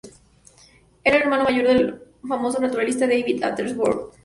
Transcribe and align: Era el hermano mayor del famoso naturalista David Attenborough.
Era 1.03 1.17
el 1.17 1.21
hermano 1.21 1.43
mayor 1.43 1.67
del 1.67 2.01
famoso 2.27 2.59
naturalista 2.59 3.05
David 3.05 3.43
Attenborough. 3.43 4.11